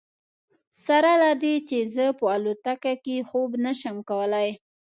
سره 0.85 1.11
له 1.23 1.31
دې 1.43 1.55
چې 1.69 1.77
زه 1.95 2.05
په 2.19 2.25
الوتکه 2.35 2.93
کې 3.03 3.15
خوب 3.29 3.51
نه 3.65 3.71
شم 3.79 3.97
کولی. 4.09 4.49